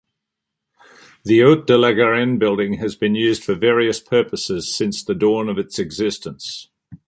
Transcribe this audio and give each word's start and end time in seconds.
The 1.25 1.41
Haut 1.41 1.67
de 1.67 1.77
la 1.77 1.91
Garenne 1.91 2.39
building, 2.39 2.79
has 2.79 2.95
been 2.95 3.13
used 3.13 3.43
for 3.43 3.53
various 3.53 3.99
purposes 3.99 4.73
since 4.75 5.03
the 5.03 5.13
dawn 5.13 5.47
of 5.47 5.59
its 5.59 5.77
existence. 5.77 6.69